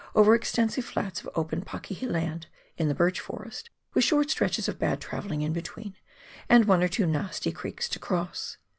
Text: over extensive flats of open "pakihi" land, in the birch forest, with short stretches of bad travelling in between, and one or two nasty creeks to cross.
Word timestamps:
over 0.15 0.33
extensive 0.33 0.83
flats 0.83 1.19
of 1.21 1.29
open 1.35 1.61
"pakihi" 1.61 2.09
land, 2.09 2.47
in 2.75 2.87
the 2.87 2.95
birch 2.95 3.19
forest, 3.19 3.69
with 3.93 4.03
short 4.03 4.31
stretches 4.31 4.67
of 4.67 4.79
bad 4.79 4.99
travelling 4.99 5.43
in 5.43 5.53
between, 5.53 5.95
and 6.49 6.65
one 6.65 6.81
or 6.81 6.87
two 6.87 7.05
nasty 7.05 7.51
creeks 7.51 7.87
to 7.87 7.99
cross. 7.99 8.57